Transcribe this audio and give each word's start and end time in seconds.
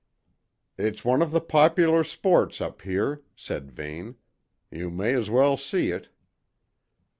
"It's 0.79 1.05
one 1.05 1.21
of 1.21 1.29
the 1.29 1.39
popular 1.39 2.03
sports 2.03 2.59
up 2.59 2.81
here," 2.81 3.21
said 3.35 3.71
Vane. 3.71 4.15
"You 4.71 4.89
may 4.89 5.13
as 5.13 5.29
well 5.29 5.57
see 5.57 5.91
it." 5.91 6.09